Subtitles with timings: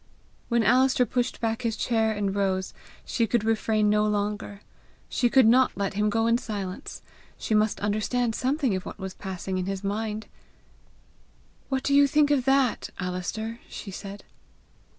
[0.49, 2.73] When Alister pushed back his chair and rose,
[3.05, 4.61] she could refrain no longer.
[5.09, 7.03] She could not let him go in silence.
[7.37, 10.25] She must understand something of what was passing in his mind!
[11.69, 14.23] "What do you think of THAT, Alister?" she said.